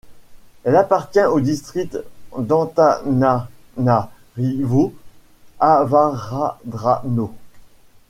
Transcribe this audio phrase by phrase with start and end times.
[0.63, 1.95] Elle appartient au district
[2.35, 3.51] d'Antananarivo
[5.59, 7.35] Avaradrano.